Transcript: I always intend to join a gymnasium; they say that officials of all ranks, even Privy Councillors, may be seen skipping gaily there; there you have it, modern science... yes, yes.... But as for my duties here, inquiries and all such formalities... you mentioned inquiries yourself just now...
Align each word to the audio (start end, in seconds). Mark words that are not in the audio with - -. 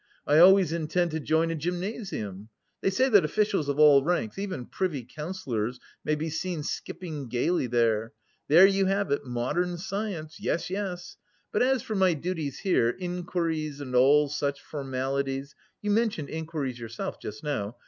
I 0.25 0.39
always 0.39 0.73
intend 0.73 1.11
to 1.11 1.19
join 1.19 1.51
a 1.51 1.55
gymnasium; 1.55 2.49
they 2.81 2.89
say 2.89 3.07
that 3.09 3.23
officials 3.23 3.69
of 3.69 3.77
all 3.77 4.03
ranks, 4.03 4.39
even 4.39 4.65
Privy 4.65 5.03
Councillors, 5.03 5.79
may 6.03 6.15
be 6.15 6.27
seen 6.27 6.63
skipping 6.63 7.27
gaily 7.29 7.67
there; 7.67 8.13
there 8.47 8.65
you 8.65 8.87
have 8.87 9.11
it, 9.11 9.25
modern 9.27 9.77
science... 9.77 10.39
yes, 10.39 10.71
yes.... 10.71 11.17
But 11.51 11.61
as 11.61 11.83
for 11.83 11.93
my 11.93 12.15
duties 12.15 12.61
here, 12.61 12.89
inquiries 12.99 13.79
and 13.79 13.93
all 13.95 14.27
such 14.27 14.59
formalities... 14.59 15.53
you 15.83 15.91
mentioned 15.91 16.31
inquiries 16.31 16.79
yourself 16.79 17.19
just 17.19 17.43
now... 17.43 17.75